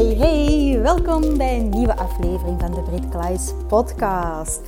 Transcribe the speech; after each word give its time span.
Hey, 0.00 0.14
hey! 0.14 0.80
Welkom 0.80 1.38
bij 1.38 1.56
een 1.56 1.68
nieuwe 1.68 1.96
aflevering 1.96 2.60
van 2.60 2.74
de 2.74 2.82
Brit 2.82 3.08
Klaes 3.08 3.52
podcast. 3.68 4.60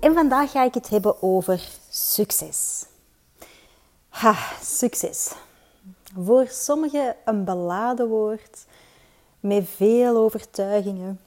En 0.00 0.14
vandaag 0.14 0.50
ga 0.50 0.64
ik 0.64 0.74
het 0.74 0.88
hebben 0.88 1.22
over 1.22 1.68
succes. 1.90 2.86
Ha, 4.08 4.34
succes. 4.62 5.32
Voor 6.18 6.46
sommigen 6.48 7.16
een 7.24 7.44
beladen 7.44 8.08
woord 8.08 8.66
met 9.40 9.68
veel 9.68 10.16
overtuigingen 10.16 11.20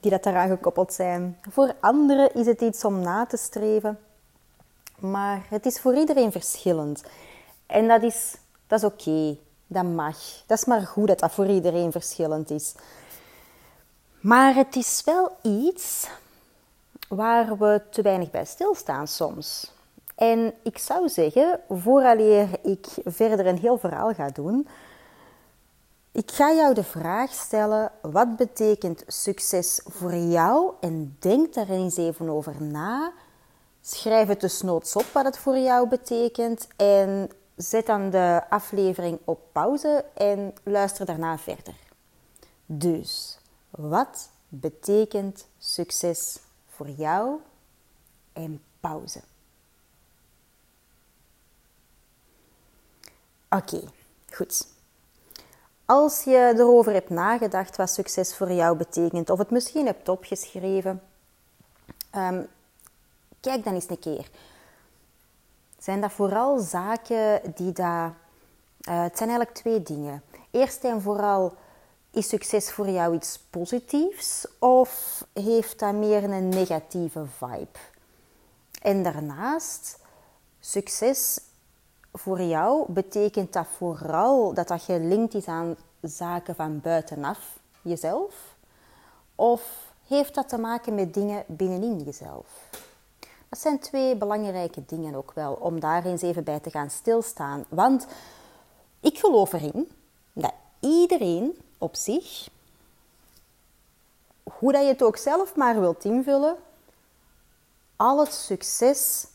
die 0.00 0.10
dat 0.10 0.26
eraan 0.26 0.48
gekoppeld 0.48 0.92
zijn. 0.92 1.38
Voor 1.50 1.74
anderen 1.80 2.34
is 2.34 2.46
het 2.46 2.60
iets 2.60 2.84
om 2.84 3.00
na 3.00 3.26
te 3.26 3.36
streven, 3.36 3.98
maar 4.98 5.46
het 5.48 5.66
is 5.66 5.80
voor 5.80 5.96
iedereen 5.96 6.32
verschillend. 6.32 7.04
En 7.66 7.88
dat 7.88 8.02
is, 8.02 8.34
dat 8.66 8.78
is 8.78 8.84
oké, 8.84 9.36
dat 9.66 9.84
mag. 9.84 10.16
Dat 10.46 10.58
is 10.58 10.64
maar 10.64 10.86
goed 10.86 11.08
dat 11.08 11.18
dat 11.18 11.32
voor 11.32 11.48
iedereen 11.48 11.92
verschillend 11.92 12.50
is. 12.50 12.74
Maar 14.20 14.54
het 14.54 14.76
is 14.76 15.02
wel 15.04 15.36
iets 15.42 16.08
waar 17.08 17.58
we 17.58 17.82
te 17.90 18.02
weinig 18.02 18.30
bij 18.30 18.44
stilstaan 18.44 19.08
soms. 19.08 19.72
En 20.14 20.54
ik 20.62 20.78
zou 20.78 21.08
zeggen, 21.08 21.60
vooraleer 21.68 22.48
ik 22.62 22.86
verder 23.04 23.46
een 23.46 23.58
heel 23.58 23.78
verhaal 23.78 24.14
ga 24.14 24.28
doen, 24.28 24.68
ik 26.14 26.30
ga 26.30 26.52
jou 26.52 26.74
de 26.74 26.84
vraag 26.84 27.32
stellen: 27.32 27.92
wat 28.02 28.36
betekent 28.36 29.04
succes 29.06 29.80
voor 29.84 30.14
jou? 30.14 30.72
En 30.80 31.16
denk 31.18 31.54
daar 31.54 31.68
eens 31.68 31.96
even 31.96 32.28
over 32.28 32.62
na. 32.62 33.12
Schrijf 33.80 34.28
het 34.28 34.40
dus 34.40 34.62
noods 34.62 34.96
op 34.96 35.04
wat 35.12 35.24
het 35.24 35.38
voor 35.38 35.58
jou 35.58 35.88
betekent. 35.88 36.68
En 36.76 37.30
zet 37.56 37.86
dan 37.86 38.10
de 38.10 38.42
aflevering 38.48 39.18
op 39.24 39.40
pauze 39.52 40.04
en 40.14 40.54
luister 40.62 41.06
daarna 41.06 41.38
verder. 41.38 41.74
Dus, 42.66 43.38
wat 43.70 44.30
betekent 44.48 45.46
succes 45.58 46.38
voor 46.68 46.88
jou? 46.88 47.40
En 48.32 48.62
pauze. 48.80 49.20
Oké, 53.48 53.80
goed. 54.32 54.66
Als 55.84 56.22
je 56.22 56.52
erover 56.56 56.92
hebt 56.92 57.10
nagedacht 57.10 57.76
wat 57.76 57.90
succes 57.90 58.36
voor 58.36 58.52
jou 58.52 58.76
betekent, 58.76 59.30
of 59.30 59.38
het 59.38 59.50
misschien 59.50 59.86
hebt 59.86 60.08
opgeschreven, 60.08 61.02
um, 62.16 62.46
kijk 63.40 63.64
dan 63.64 63.74
eens 63.74 63.88
een 63.88 63.98
keer. 63.98 64.30
Zijn 65.84 66.00
dat 66.00 66.12
vooral 66.12 66.58
zaken 66.58 67.40
die 67.54 67.72
daar. 67.72 68.08
Uh, 68.88 69.02
het 69.02 69.16
zijn 69.16 69.28
eigenlijk 69.28 69.58
twee 69.58 69.82
dingen. 69.82 70.22
Eerst 70.50 70.84
en 70.84 71.02
vooral, 71.02 71.54
is 72.10 72.28
succes 72.28 72.72
voor 72.72 72.88
jou 72.88 73.14
iets 73.14 73.38
positiefs 73.50 74.46
of 74.58 75.24
heeft 75.32 75.78
dat 75.78 75.94
meer 75.94 76.24
een 76.24 76.48
negatieve 76.48 77.26
vibe? 77.26 77.78
En 78.82 79.02
daarnaast, 79.02 79.98
succes 80.60 81.40
voor 82.12 82.40
jou 82.40 82.92
betekent 82.92 83.52
dat 83.52 83.66
vooral 83.76 84.54
dat 84.54 84.68
dat 84.68 84.82
gelinkt 84.82 85.34
is 85.34 85.46
aan 85.46 85.76
zaken 86.00 86.54
van 86.54 86.80
buitenaf 86.80 87.58
jezelf? 87.82 88.56
Of 89.34 89.62
heeft 90.06 90.34
dat 90.34 90.48
te 90.48 90.58
maken 90.58 90.94
met 90.94 91.14
dingen 91.14 91.44
binnenin 91.46 92.02
jezelf? 92.02 92.46
Dat 93.54 93.62
zijn 93.62 93.78
twee 93.78 94.16
belangrijke 94.16 94.82
dingen 94.86 95.14
ook 95.14 95.32
wel, 95.32 95.52
om 95.52 95.80
daar 95.80 96.04
eens 96.04 96.22
even 96.22 96.44
bij 96.44 96.60
te 96.60 96.70
gaan 96.70 96.90
stilstaan. 96.90 97.64
Want 97.68 98.06
ik 99.00 99.18
geloof 99.18 99.52
erin 99.52 99.92
dat 100.32 100.52
iedereen 100.80 101.58
op 101.78 101.96
zich, 101.96 102.48
hoe 104.42 104.72
dat 104.72 104.82
je 104.82 104.88
het 104.88 105.02
ook 105.02 105.16
zelf 105.16 105.56
maar 105.56 105.80
wilt 105.80 106.04
invullen, 106.04 106.56
al 107.96 108.18
het 108.18 108.32
succes 108.32 109.26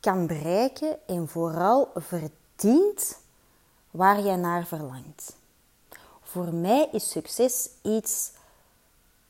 kan 0.00 0.26
bereiken 0.26 1.06
en 1.06 1.28
vooral 1.28 1.90
verdient 1.94 3.18
waar 3.90 4.20
je 4.20 4.36
naar 4.36 4.66
verlangt. 4.66 5.36
Voor 6.22 6.54
mij 6.54 6.88
is 6.92 7.10
succes 7.10 7.70
iets 7.82 8.30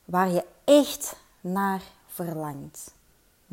waar 0.04 0.31
je 0.31 0.44
echt 0.65 1.16
naar 1.41 1.82
verlangt. 2.06 2.92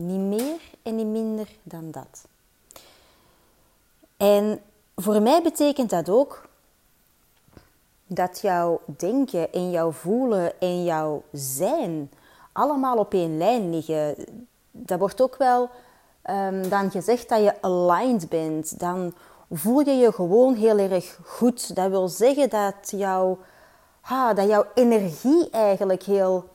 Niet 0.01 0.19
meer 0.19 0.61
en 0.83 0.95
niet 0.95 1.05
minder 1.05 1.47
dan 1.63 1.91
dat. 1.91 2.27
En 4.17 4.61
voor 4.95 5.21
mij 5.21 5.41
betekent 5.41 5.89
dat 5.89 6.09
ook 6.09 6.47
dat 8.07 8.39
jouw 8.41 8.81
denken 8.85 9.53
en 9.53 9.71
jouw 9.71 9.91
voelen 9.91 10.59
en 10.59 10.83
jouw 10.83 11.23
zijn 11.31 12.11
allemaal 12.51 12.97
op 12.97 13.13
één 13.13 13.37
lijn 13.37 13.69
liggen. 13.69 14.15
Dat 14.71 14.99
wordt 14.99 15.21
ook 15.21 15.35
wel 15.37 15.69
um, 16.29 16.69
dan 16.69 16.91
gezegd 16.91 17.29
dat 17.29 17.43
je 17.43 17.61
aligned 17.61 18.29
bent. 18.29 18.79
Dan 18.79 19.13
voel 19.51 19.79
je 19.79 19.91
je 19.93 20.13
gewoon 20.13 20.55
heel 20.55 20.77
erg 20.77 21.19
goed. 21.23 21.75
Dat 21.75 21.89
wil 21.89 22.07
zeggen 22.07 22.49
dat, 22.49 22.91
jouw, 22.91 23.37
ah, 24.01 24.35
dat 24.35 24.47
jouw 24.47 24.65
energie 24.73 25.49
eigenlijk 25.49 26.03
heel 26.03 26.45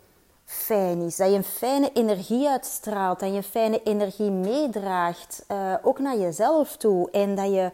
fijn 0.45 1.01
is. 1.01 1.17
Dat 1.17 1.31
je 1.31 1.37
een 1.37 1.45
fijne 1.45 1.93
energie 1.93 2.49
uitstraalt. 2.49 3.21
Dat 3.21 3.35
je 3.35 3.43
fijne 3.43 3.83
energie 3.83 4.31
meedraagt. 4.31 5.45
Uh, 5.51 5.75
ook 5.83 5.99
naar 5.99 6.19
jezelf 6.19 6.77
toe. 6.77 7.11
En 7.11 7.35
dat 7.35 7.47
je 7.47 7.71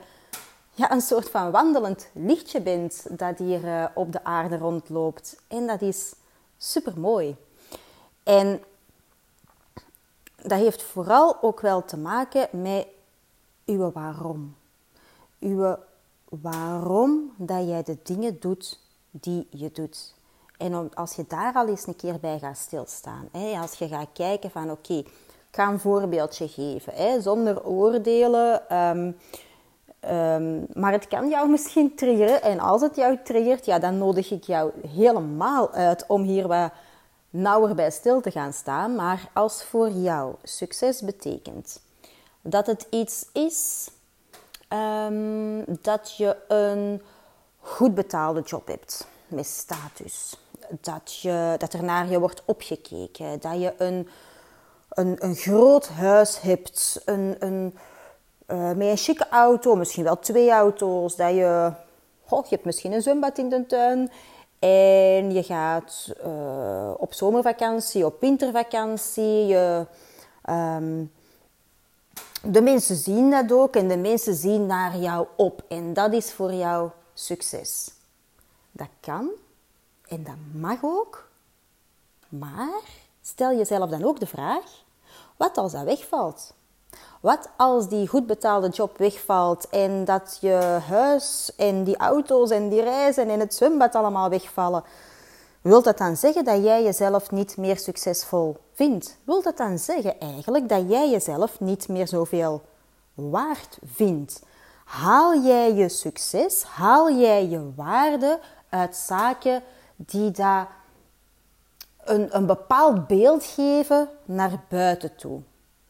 ja, 0.74 0.92
een 0.92 1.00
soort 1.00 1.30
van 1.30 1.50
wandelend 1.50 2.10
lichtje 2.12 2.60
bent 2.60 3.18
dat 3.18 3.38
hier 3.38 3.64
uh, 3.64 3.84
op 3.94 4.12
de 4.12 4.24
aarde 4.24 4.56
rondloopt. 4.56 5.42
En 5.48 5.66
dat 5.66 5.82
is 5.82 6.14
super 6.56 7.00
mooi. 7.00 7.36
En 8.22 8.62
dat 10.42 10.58
heeft 10.58 10.82
vooral 10.82 11.42
ook 11.42 11.60
wel 11.60 11.84
te 11.84 11.96
maken 11.96 12.48
met 12.62 12.86
uw 13.66 13.92
waarom. 13.92 14.56
Uw 15.38 15.76
waarom 16.28 17.32
dat 17.36 17.66
jij 17.66 17.82
de 17.82 17.98
dingen 18.02 18.40
doet 18.40 18.78
die 19.10 19.46
je 19.50 19.70
doet. 19.72 20.14
En 20.60 20.94
als 20.94 21.14
je 21.14 21.24
daar 21.28 21.54
al 21.54 21.68
eens 21.68 21.86
een 21.86 21.96
keer 21.96 22.20
bij 22.20 22.38
gaat 22.38 22.56
stilstaan. 22.56 23.28
Hè, 23.32 23.58
als 23.60 23.72
je 23.72 23.88
gaat 23.88 24.08
kijken 24.12 24.50
van 24.50 24.70
oké, 24.70 24.94
ik 24.94 25.06
ga 25.50 25.68
een 25.68 25.80
voorbeeldje 25.80 26.48
geven. 26.48 26.92
Hè, 26.94 27.20
zonder 27.20 27.64
oordelen. 27.64 28.76
Um, 28.76 29.16
um, 30.10 30.66
maar 30.72 30.92
het 30.92 31.08
kan 31.08 31.28
jou 31.28 31.48
misschien 31.48 31.94
triggeren. 31.94 32.42
En 32.42 32.60
als 32.60 32.80
het 32.80 32.96
jou 32.96 33.18
triggert, 33.24 33.64
ja, 33.64 33.78
dan 33.78 33.98
nodig 33.98 34.30
ik 34.30 34.44
jou 34.44 34.72
helemaal 34.88 35.72
uit 35.72 36.04
om 36.06 36.22
hier 36.22 36.48
wat 36.48 36.72
nauwer 37.30 37.74
bij 37.74 37.90
stil 37.90 38.20
te 38.20 38.30
gaan 38.30 38.52
staan. 38.52 38.94
Maar 38.94 39.30
als 39.32 39.64
voor 39.64 39.90
jou 39.90 40.34
succes 40.42 41.00
betekent 41.00 41.80
dat 42.42 42.66
het 42.66 42.86
iets 42.90 43.26
is 43.32 43.90
um, 44.68 45.64
dat 45.80 46.16
je 46.16 46.36
een 46.48 47.02
goed 47.58 47.94
betaalde 47.94 48.40
job 48.40 48.66
hebt 48.66 49.06
met 49.28 49.46
status. 49.46 50.36
Dat, 50.80 51.18
je, 51.20 51.54
dat 51.58 51.72
er 51.72 51.84
naar 51.84 52.10
je 52.10 52.20
wordt 52.20 52.42
opgekeken. 52.44 53.40
Dat 53.40 53.60
je 53.60 53.74
een, 53.78 54.08
een, 54.88 55.16
een 55.18 55.34
groot 55.34 55.88
huis 55.88 56.40
hebt. 56.40 57.02
Een, 57.04 57.36
een, 57.38 57.76
uh, 58.48 58.72
met 58.72 58.88
een 58.88 58.96
chique 58.96 59.28
auto, 59.28 59.74
misschien 59.74 60.04
wel 60.04 60.18
twee 60.18 60.50
auto's. 60.50 61.16
Dat 61.16 61.34
je, 61.34 61.72
oh, 62.28 62.42
je 62.42 62.54
hebt 62.54 62.64
misschien 62.64 62.92
een 62.92 63.02
zwembad 63.02 63.38
in 63.38 63.48
de 63.48 63.66
tuin. 63.66 64.10
En 64.58 65.32
je 65.32 65.42
gaat 65.42 66.12
uh, 66.26 66.90
op 66.96 67.14
zomervakantie, 67.14 68.06
op 68.06 68.20
wintervakantie. 68.20 69.46
Je, 69.46 69.86
um, 70.50 71.12
de 72.42 72.62
mensen 72.62 72.96
zien 72.96 73.30
dat 73.30 73.52
ook 73.52 73.76
en 73.76 73.88
de 73.88 73.96
mensen 73.96 74.34
zien 74.34 74.66
naar 74.66 74.96
jou 74.96 75.26
op. 75.36 75.62
En 75.68 75.92
dat 75.92 76.12
is 76.12 76.32
voor 76.32 76.52
jou 76.52 76.90
succes. 77.14 77.90
Dat 78.72 78.88
kan 79.00 79.30
en 80.10 80.24
dat 80.24 80.60
mag 80.60 80.78
ook. 80.82 81.28
Maar 82.28 82.80
stel 83.22 83.56
jezelf 83.56 83.90
dan 83.90 84.04
ook 84.04 84.20
de 84.20 84.26
vraag: 84.26 84.64
wat 85.36 85.58
als 85.58 85.72
dat 85.72 85.84
wegvalt? 85.84 86.54
Wat 87.20 87.48
als 87.56 87.88
die 87.88 88.08
goed 88.08 88.26
betaalde 88.26 88.68
job 88.68 88.98
wegvalt 88.98 89.68
en 89.68 90.04
dat 90.04 90.38
je 90.40 90.78
huis 90.88 91.52
en 91.56 91.84
die 91.84 91.96
auto's 91.96 92.50
en 92.50 92.68
die 92.68 92.82
reizen 92.82 93.28
en 93.28 93.40
het 93.40 93.54
zwembad 93.54 93.94
allemaal 93.94 94.28
wegvallen? 94.28 94.84
Wilt 95.60 95.84
dat 95.84 95.98
dan 95.98 96.16
zeggen 96.16 96.44
dat 96.44 96.62
jij 96.62 96.82
jezelf 96.82 97.30
niet 97.30 97.56
meer 97.56 97.78
succesvol 97.78 98.56
vindt? 98.72 99.16
Wilt 99.24 99.44
dat 99.44 99.56
dan 99.56 99.78
zeggen 99.78 100.20
eigenlijk 100.20 100.68
dat 100.68 100.82
jij 100.88 101.10
jezelf 101.10 101.60
niet 101.60 101.88
meer 101.88 102.08
zoveel 102.08 102.62
waard 103.14 103.78
vindt? 103.84 104.42
Haal 104.84 105.40
jij 105.40 105.74
je 105.74 105.88
succes, 105.88 106.62
haal 106.62 107.10
jij 107.10 107.48
je 107.48 107.72
waarde 107.76 108.40
uit 108.68 108.96
zaken 108.96 109.62
die 110.06 110.30
daar 110.30 110.68
een, 112.04 112.36
een 112.36 112.46
bepaald 112.46 113.06
beeld 113.06 113.44
geven 113.44 114.08
naar 114.24 114.60
buiten 114.68 115.16
toe? 115.16 115.40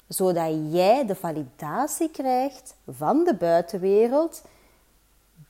Zodat 0.09 0.53
jij 0.71 1.07
de 1.07 1.15
validatie 1.15 2.11
krijgt 2.11 2.75
van 2.89 3.25
de 3.25 3.35
buitenwereld 3.35 4.43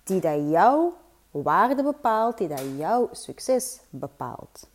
die 0.04 0.20
dat 0.20 0.50
jouw 0.50 0.96
waarde 1.30 1.82
bepaalt, 1.82 2.38
die 2.38 2.48
dat 2.48 2.62
jouw 2.76 3.08
succes 3.12 3.80
bepaalt. 3.90 4.68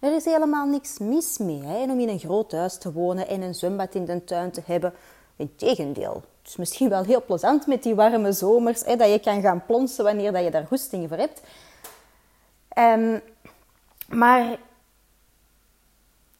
Er 0.00 0.14
is 0.14 0.24
helemaal 0.24 0.66
niks 0.66 0.98
mis 0.98 1.38
mee 1.38 1.62
hè, 1.62 1.92
om 1.92 2.00
in 2.00 2.08
een 2.08 2.18
groot 2.18 2.52
huis 2.52 2.78
te 2.78 2.92
wonen 2.92 3.28
en 3.28 3.42
een 3.42 3.54
zwembad 3.54 3.94
in 3.94 4.04
de 4.04 4.24
tuin 4.24 4.50
te 4.50 4.62
hebben. 4.64 4.92
Integendeel, 5.36 6.14
het 6.14 6.48
is 6.48 6.56
misschien 6.56 6.88
wel 6.88 7.02
heel 7.02 7.24
plezant 7.24 7.66
met 7.66 7.82
die 7.82 7.94
warme 7.94 8.32
zomers, 8.32 8.84
hè, 8.84 8.96
dat 8.96 9.10
je 9.10 9.18
kan 9.18 9.40
gaan 9.40 9.66
plonsen 9.66 10.04
wanneer 10.04 10.32
dat 10.32 10.44
je 10.44 10.50
daar 10.50 10.66
goesting 10.66 11.08
voor 11.08 11.16
hebt. 11.16 11.40
Um, 12.78 13.20
maar 14.08 14.58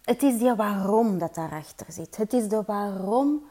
het 0.05 0.23
is 0.23 0.39
die 0.39 0.55
waarom 0.55 1.19
dat 1.19 1.35
daarachter 1.35 1.87
zit. 1.93 2.17
Het 2.17 2.33
is 2.33 2.49
de 2.49 2.63
waarom 2.67 3.47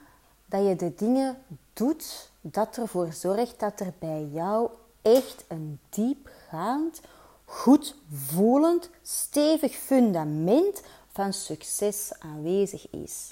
dat 0.46 0.68
je 0.68 0.76
de 0.76 0.94
dingen 0.96 1.38
doet 1.74 2.32
dat 2.42 2.78
ervoor 2.78 3.14
zorgt 3.14 3.60
dat 3.60 3.80
er 3.80 3.94
bij 4.00 4.28
jou 4.32 4.70
echt 5.02 5.46
een 5.48 5.80
diepgaand, 5.90 7.02
goed 7.46 7.96
voelend, 8.14 8.90
stevig 9.02 9.76
fundament 9.76 10.82
van 11.12 11.34
succes 11.34 12.12
aanwezig 12.20 12.90
is. 12.90 13.32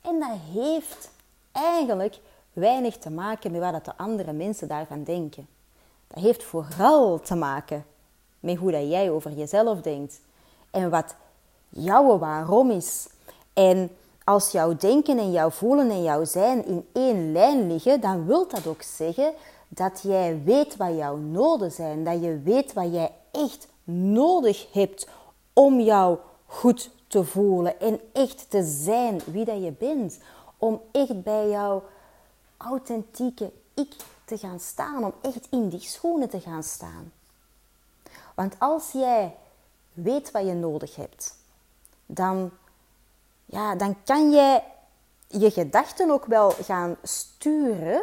En 0.00 0.18
dat 0.18 0.38
heeft 0.52 1.10
eigenlijk 1.52 2.18
weinig 2.52 2.96
te 2.96 3.10
maken 3.10 3.52
met 3.52 3.60
wat 3.60 3.84
de 3.84 3.96
andere 3.96 4.32
mensen 4.32 4.68
daarvan 4.68 5.04
denken. 5.04 5.46
Dat 6.06 6.22
heeft 6.22 6.42
vooral 6.42 7.20
te 7.20 7.34
maken 7.34 7.84
met 8.40 8.56
hoe 8.56 8.70
dat 8.70 8.90
jij 8.90 9.10
over 9.10 9.32
jezelf 9.32 9.80
denkt 9.80 10.20
en 10.70 10.90
wat 10.90 11.14
jouw 11.68 12.18
waarom 12.18 12.70
is. 12.70 13.08
En 13.52 13.90
als 14.24 14.50
jouw 14.50 14.76
denken 14.76 15.18
en 15.18 15.32
jouw 15.32 15.50
voelen 15.50 15.90
en 15.90 16.02
jouw 16.02 16.24
zijn 16.24 16.66
in 16.66 16.86
één 16.92 17.32
lijn 17.32 17.72
liggen, 17.72 18.00
dan 18.00 18.26
wil 18.26 18.48
dat 18.48 18.66
ook 18.66 18.82
zeggen 18.82 19.32
dat 19.68 20.00
jij 20.02 20.42
weet 20.44 20.76
wat 20.76 20.96
jouw 20.96 21.16
noden 21.16 21.72
zijn. 21.72 22.04
Dat 22.04 22.22
je 22.22 22.40
weet 22.44 22.72
wat 22.72 22.92
jij 22.92 23.12
echt 23.30 23.68
nodig 23.84 24.72
hebt 24.72 25.08
om 25.52 25.80
jou 25.80 26.18
goed 26.46 26.90
te 27.06 27.24
voelen 27.24 27.80
en 27.80 28.00
echt 28.12 28.50
te 28.50 28.64
zijn 28.64 29.20
wie 29.26 29.44
dat 29.44 29.62
je 29.62 29.72
bent. 29.78 30.18
Om 30.58 30.80
echt 30.92 31.22
bij 31.22 31.48
jouw 31.48 31.82
authentieke 32.56 33.52
ik 33.74 33.96
te 34.24 34.38
gaan 34.38 34.60
staan. 34.60 35.04
Om 35.04 35.12
echt 35.20 35.46
in 35.50 35.68
die 35.68 35.80
schoenen 35.80 36.28
te 36.28 36.40
gaan 36.40 36.62
staan. 36.62 37.12
Want 38.34 38.54
als 38.58 38.92
jij 38.92 39.36
weet 39.92 40.30
wat 40.30 40.46
je 40.46 40.54
nodig 40.54 40.96
hebt, 40.96 41.36
dan, 42.06 42.50
ja, 43.44 43.74
dan 43.74 43.96
kan 44.04 44.30
jij 44.30 44.64
je 45.26 45.50
gedachten 45.50 46.10
ook 46.10 46.24
wel 46.24 46.50
gaan 46.50 46.96
sturen 47.02 48.02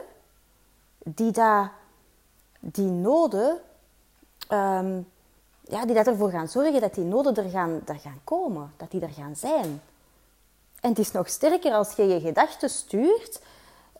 die, 0.97 1.31
daar, 1.31 1.71
die 2.59 2.89
noden, 2.89 3.57
um, 4.49 5.07
ja, 5.61 5.85
die 5.85 5.95
dat 5.95 6.07
ervoor 6.07 6.29
gaan 6.29 6.47
zorgen 6.47 6.81
dat 6.81 6.93
die 6.93 7.03
noden 7.03 7.35
er 7.35 7.49
gaan, 7.49 7.81
er 7.85 7.99
gaan 7.99 8.21
komen, 8.23 8.73
dat 8.77 8.91
die 8.91 9.01
er 9.01 9.09
gaan 9.09 9.35
zijn. 9.35 9.81
En 10.81 10.89
het 10.89 10.99
is 10.99 11.11
nog 11.11 11.29
sterker 11.29 11.71
als 11.71 11.93
je 11.93 12.07
je 12.07 12.19
gedachten 12.19 12.69
stuurt. 12.69 13.41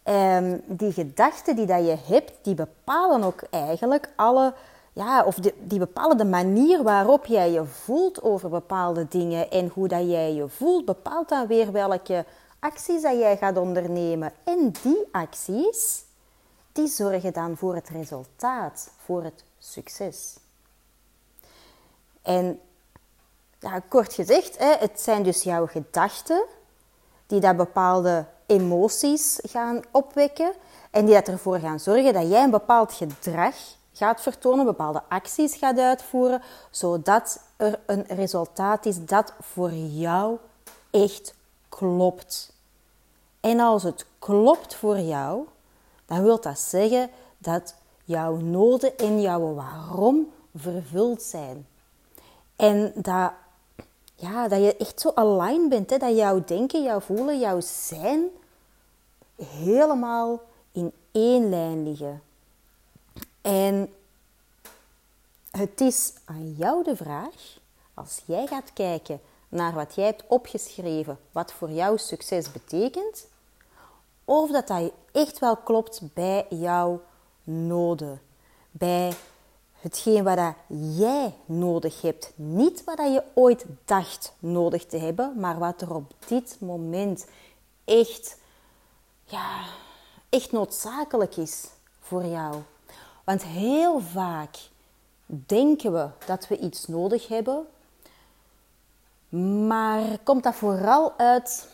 Um, 0.03 0.61
die 0.65 0.91
gedachten 0.91 1.55
die 1.55 1.65
dat 1.65 1.85
je 1.85 1.97
hebt, 2.05 2.31
die 2.41 2.55
bepalen 2.55 3.23
ook 3.23 3.41
eigenlijk 3.49 4.09
alle, 4.15 4.53
ja, 4.97 5.23
of 5.23 5.35
die, 5.35 5.53
die 5.59 5.79
bepalen 5.79 6.17
de 6.17 6.25
manier 6.25 6.83
waarop 6.83 7.25
jij 7.25 7.51
je 7.51 7.65
voelt 7.65 8.21
over 8.21 8.49
bepaalde 8.49 9.07
dingen. 9.07 9.51
En 9.51 9.71
hoe 9.73 9.87
dat 9.87 10.09
jij 10.09 10.33
je 10.33 10.49
voelt, 10.49 10.85
bepaalt 10.85 11.29
dan 11.29 11.47
weer 11.47 11.71
welke 11.71 12.25
acties 12.59 13.01
dat 13.01 13.17
jij 13.17 13.37
gaat 13.37 13.57
ondernemen. 13.57 14.33
En 14.43 14.71
die 14.81 15.07
acties, 15.11 16.03
die 16.71 16.87
zorgen 16.87 17.33
dan 17.33 17.57
voor 17.57 17.75
het 17.75 17.89
resultaat, 17.89 18.89
voor 18.97 19.23
het 19.23 19.43
succes. 19.57 20.37
En 22.21 22.59
kort 23.89 24.13
gezegd, 24.13 24.57
het 24.79 25.01
zijn 25.01 25.23
dus 25.23 25.43
jouw 25.43 25.67
gedachten 25.67 26.43
die 27.27 27.39
dat 27.39 27.57
bepaalde 27.57 28.25
emoties 28.45 29.39
gaan 29.43 29.81
opwekken 29.91 30.53
en 30.91 31.05
die 31.05 31.13
dat 31.13 31.27
ervoor 31.27 31.59
gaan 31.59 31.79
zorgen 31.79 32.13
dat 32.13 32.29
jij 32.29 32.43
een 32.43 32.51
bepaald 32.51 32.93
gedrag 32.93 33.55
gaat 33.97 34.21
vertonen, 34.21 34.65
bepaalde 34.65 35.01
acties 35.09 35.55
gaat 35.55 35.79
uitvoeren, 35.79 36.41
zodat 36.71 37.39
er 37.55 37.79
een 37.85 38.05
resultaat 38.07 38.85
is 38.85 39.05
dat 39.05 39.33
voor 39.39 39.71
jou 39.73 40.37
echt 40.91 41.33
klopt. 41.69 42.53
En 43.39 43.59
als 43.59 43.83
het 43.83 44.05
klopt 44.19 44.75
voor 44.75 44.99
jou, 44.99 45.45
dan 46.05 46.23
wil 46.23 46.41
dat 46.41 46.59
zeggen 46.59 47.09
dat 47.37 47.75
jouw 48.03 48.35
noden 48.35 48.97
en 48.97 49.21
jouw 49.21 49.53
waarom 49.53 50.31
vervuld 50.55 51.21
zijn. 51.21 51.67
En 52.55 52.91
dat, 52.95 53.31
ja, 54.15 54.47
dat 54.47 54.59
je 54.59 54.77
echt 54.77 54.99
zo 54.99 55.11
aligned 55.13 55.69
bent, 55.69 55.89
hè? 55.89 55.97
dat 55.97 56.15
jouw 56.15 56.43
denken, 56.43 56.83
jouw 56.83 56.99
voelen, 56.99 57.39
jouw 57.39 57.59
zijn 57.61 58.29
helemaal 59.35 60.41
in 60.71 60.93
één 61.11 61.49
lijn 61.49 61.83
liggen. 61.83 62.21
En 63.47 63.93
het 65.51 65.81
is 65.81 66.13
aan 66.25 66.53
jou 66.57 66.83
de 66.83 66.95
vraag, 66.95 67.59
als 67.93 68.21
jij 68.25 68.47
gaat 68.47 68.73
kijken 68.73 69.19
naar 69.49 69.73
wat 69.73 69.95
jij 69.95 70.05
hebt 70.05 70.23
opgeschreven, 70.27 71.19
wat 71.31 71.53
voor 71.53 71.71
jou 71.71 71.97
succes 71.97 72.51
betekent, 72.51 73.27
of 74.25 74.51
dat 74.51 74.67
dat 74.67 74.91
echt 75.11 75.39
wel 75.39 75.55
klopt 75.55 76.01
bij 76.13 76.45
jouw 76.49 77.01
noden. 77.43 78.21
Bij 78.71 79.13
hetgeen 79.73 80.23
wat 80.23 80.53
jij 80.97 81.33
nodig 81.45 82.01
hebt. 82.01 82.31
Niet 82.35 82.83
wat 82.83 82.97
je 82.97 83.23
ooit 83.33 83.65
dacht 83.85 84.33
nodig 84.39 84.85
te 84.85 84.97
hebben, 84.97 85.39
maar 85.39 85.59
wat 85.59 85.81
er 85.81 85.95
op 85.95 86.13
dit 86.27 86.57
moment 86.59 87.25
echt, 87.85 88.37
ja, 89.23 89.63
echt 90.29 90.51
noodzakelijk 90.51 91.35
is 91.35 91.67
voor 91.99 92.25
jou. 92.25 92.55
Want 93.27 93.43
heel 93.43 93.99
vaak 93.99 94.57
denken 95.25 95.93
we 95.93 96.09
dat 96.25 96.47
we 96.47 96.57
iets 96.57 96.87
nodig 96.87 97.27
hebben, 97.27 97.67
maar 99.67 100.19
komt 100.23 100.43
dat 100.43 100.55
vooral 100.55 101.13
uit 101.17 101.69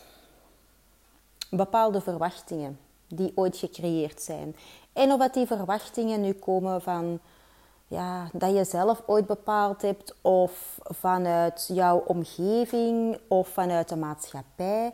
bepaalde 1.50 2.00
verwachtingen 2.00 2.78
die 3.08 3.32
ooit 3.34 3.56
gecreëerd 3.56 4.22
zijn. 4.22 4.56
En 4.92 5.12
of 5.12 5.28
die 5.28 5.46
verwachtingen 5.46 6.20
nu 6.20 6.32
komen 6.32 6.82
van 6.82 7.20
ja, 7.88 8.28
dat 8.32 8.54
je 8.54 8.64
zelf 8.64 9.02
ooit 9.06 9.26
bepaald 9.26 9.82
hebt, 9.82 10.14
of 10.20 10.78
vanuit 10.82 11.64
jouw 11.72 11.98
omgeving 12.06 13.18
of 13.28 13.48
vanuit 13.48 13.88
de 13.88 13.96
maatschappij, 13.96 14.92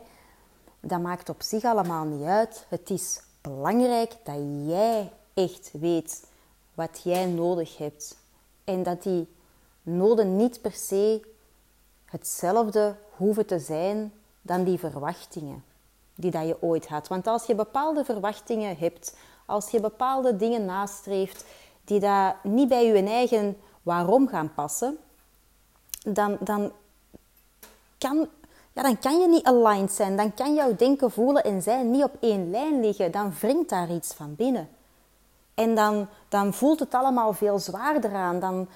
dat 0.79 1.01
maakt 1.01 1.29
op 1.29 1.41
zich 1.41 1.63
allemaal 1.63 2.05
niet 2.05 2.25
uit. 2.25 2.65
Het 2.69 2.89
is 2.89 3.21
belangrijk 3.41 4.15
dat 4.23 4.39
jij 4.65 5.11
echt 5.33 5.71
weet 5.73 6.29
wat 6.81 7.01
jij 7.03 7.25
nodig 7.25 7.77
hebt. 7.77 8.17
En 8.63 8.83
dat 8.83 9.03
die 9.03 9.27
noden 9.83 10.35
niet 10.35 10.61
per 10.61 10.71
se 10.71 11.21
hetzelfde 12.05 12.95
hoeven 13.15 13.45
te 13.45 13.59
zijn 13.59 14.13
dan 14.41 14.63
die 14.63 14.79
verwachtingen 14.79 15.63
die 16.15 16.31
dat 16.31 16.47
je 16.47 16.61
ooit 16.61 16.87
had. 16.87 17.07
Want 17.07 17.27
als 17.27 17.45
je 17.45 17.55
bepaalde 17.55 18.05
verwachtingen 18.05 18.77
hebt, 18.77 19.15
als 19.45 19.69
je 19.69 19.79
bepaalde 19.79 20.35
dingen 20.35 20.65
nastreeft 20.65 21.45
die 21.83 21.99
daar 21.99 22.39
niet 22.43 22.67
bij 22.67 22.85
je 22.85 23.03
eigen 23.03 23.57
waarom 23.81 24.27
gaan 24.27 24.53
passen, 24.53 24.97
dan, 26.03 26.37
dan 26.39 26.71
kan 27.97 28.27
ja, 28.73 28.81
dan 28.81 28.99
kan 28.99 29.19
je 29.19 29.27
niet 29.27 29.43
aligned 29.43 29.91
zijn. 29.91 30.17
Dan 30.17 30.33
kan 30.33 30.53
jouw 30.53 30.75
denken, 30.75 31.11
voelen 31.11 31.43
en 31.43 31.61
zijn 31.61 31.91
niet 31.91 32.03
op 32.03 32.17
één 32.19 32.49
lijn 32.49 32.79
liggen. 32.79 33.11
Dan 33.11 33.33
wringt 33.39 33.69
daar 33.69 33.91
iets 33.91 34.13
van 34.13 34.35
binnen. 34.35 34.69
En 35.61 35.75
dan, 35.75 36.07
dan 36.29 36.53
voelt 36.53 36.79
het 36.79 36.93
allemaal 36.93 37.33
veel 37.33 37.59
zwaarder 37.59 38.13
aan. 38.13 38.39
Dan, 38.39 38.67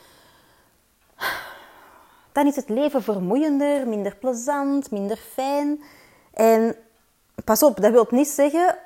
dan 2.32 2.48
is 2.48 2.56
het 2.56 2.70
leven 2.70 3.04
vermoeiender, 3.04 3.88
minder 3.88 4.16
plezant, 4.16 4.92
minder 4.92 5.18
fijn. 5.18 5.84
En 6.34 6.76
pas 7.44 7.64
op, 7.64 7.82
dat 7.82 7.92
wil 7.92 8.08
niet 8.10 8.28
zeggen 8.28 8.78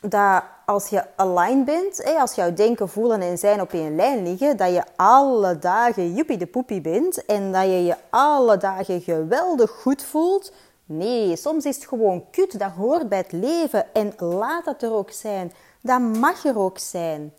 dat 0.00 0.42
als 0.66 0.88
je 0.88 1.04
aligned 1.16 1.64
bent, 1.64 2.16
als 2.18 2.34
jouw 2.34 2.52
denken, 2.52 2.88
voelen 2.88 3.20
en 3.20 3.38
zijn 3.38 3.60
op 3.60 3.72
één 3.72 3.96
lijn 3.96 4.22
liggen, 4.22 4.56
dat 4.56 4.72
je 4.72 4.82
alle 4.96 5.58
dagen 5.58 6.14
joepie 6.14 6.38
de 6.38 6.46
poepie 6.46 6.80
bent 6.80 7.24
en 7.24 7.52
dat 7.52 7.64
je 7.64 7.84
je 7.84 7.96
alle 8.10 8.56
dagen 8.56 9.00
geweldig 9.00 9.70
goed 9.70 10.02
voelt. 10.02 10.52
Nee, 10.84 11.36
soms 11.36 11.64
is 11.64 11.76
het 11.76 11.86
gewoon 11.86 12.24
kut, 12.30 12.58
dat 12.58 12.70
hoort 12.70 13.08
bij 13.08 13.18
het 13.18 13.32
leven 13.32 13.94
en 13.94 14.12
laat 14.16 14.64
het 14.64 14.82
er 14.82 14.92
ook 14.92 15.10
zijn. 15.10 15.52
Dat 15.86 16.00
mag 16.00 16.44
er 16.44 16.58
ook 16.58 16.78
zijn. 16.78 17.32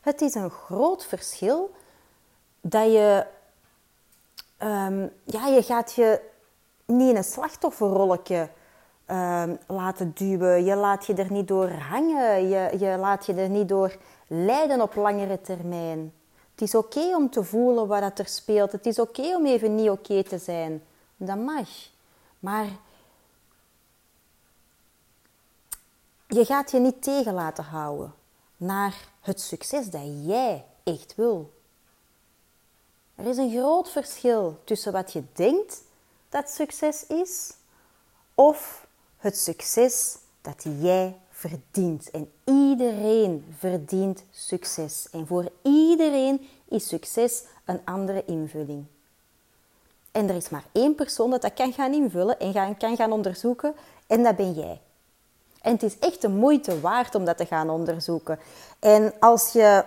Het 0.00 0.20
is 0.20 0.34
een 0.34 0.50
groot 0.50 1.04
verschil 1.04 1.74
dat 2.60 2.84
je, 2.84 3.26
um, 4.62 5.12
ja, 5.24 5.46
je 5.46 5.62
gaat 5.62 5.92
je 5.92 6.20
niet 6.84 7.10
in 7.10 7.16
een 7.16 7.24
slachtofferrolletje 7.24 8.48
um, 9.06 9.58
laten 9.66 10.12
duwen. 10.14 10.64
Je 10.64 10.74
laat 10.74 11.06
je 11.06 11.14
er 11.14 11.32
niet 11.32 11.48
door 11.48 11.70
hangen. 11.70 12.48
Je, 12.48 12.78
je 12.78 12.96
laat 12.96 13.26
je 13.26 13.34
er 13.34 13.48
niet 13.48 13.68
door 13.68 13.96
lijden 14.26 14.80
op 14.80 14.94
langere 14.94 15.40
termijn. 15.40 16.12
Het 16.50 16.62
is 16.62 16.74
oké 16.74 17.16
om 17.16 17.30
te 17.30 17.44
voelen 17.44 17.86
wat 17.86 18.18
er 18.18 18.28
speelt. 18.28 18.72
Het 18.72 18.86
is 18.86 18.98
oké 18.98 19.36
om 19.36 19.46
even 19.46 19.74
niet 19.74 19.90
oké 19.90 20.22
te 20.22 20.38
zijn. 20.38 20.82
Dat 21.16 21.38
mag. 21.38 21.68
Maar 22.38 22.66
je 26.30 26.44
gaat 26.44 26.70
je 26.70 26.78
niet 26.78 27.02
tegen 27.02 27.34
laten 27.34 27.64
houden 27.64 28.14
naar 28.56 29.08
het 29.20 29.40
succes 29.40 29.90
dat 29.90 30.02
jij 30.26 30.64
echt 30.84 31.14
wil. 31.16 31.52
Er 33.14 33.26
is 33.26 33.36
een 33.36 33.50
groot 33.50 33.90
verschil 33.90 34.60
tussen 34.64 34.92
wat 34.92 35.12
je 35.12 35.22
denkt 35.32 35.82
dat 36.28 36.50
succes 36.50 37.06
is 37.06 37.52
of 38.34 38.86
het 39.16 39.38
succes 39.38 40.16
dat 40.40 40.66
jij 40.80 41.18
verdient. 41.30 42.10
En 42.10 42.32
iedereen 42.44 43.54
verdient 43.58 44.24
succes. 44.30 45.08
En 45.10 45.26
voor 45.26 45.50
iedereen 45.62 46.48
is 46.68 46.88
succes 46.88 47.44
een 47.64 47.80
andere 47.84 48.24
invulling. 48.24 48.84
En 50.10 50.28
er 50.28 50.36
is 50.36 50.48
maar 50.48 50.64
één 50.72 50.94
persoon 50.94 51.30
dat 51.30 51.42
dat 51.42 51.54
kan 51.54 51.72
gaan 51.72 51.92
invullen 51.92 52.38
en 52.38 52.76
kan 52.76 52.96
gaan 52.96 53.12
onderzoeken, 53.12 53.74
en 54.06 54.22
dat 54.22 54.36
ben 54.36 54.52
jij. 54.52 54.80
En 55.62 55.72
het 55.72 55.82
is 55.82 55.98
echt 55.98 56.20
de 56.20 56.28
moeite 56.28 56.80
waard 56.80 57.14
om 57.14 57.24
dat 57.24 57.36
te 57.36 57.46
gaan 57.46 57.70
onderzoeken. 57.70 58.38
En 58.78 59.12
als 59.18 59.52
je 59.52 59.84